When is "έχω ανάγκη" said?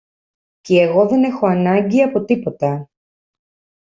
1.23-2.01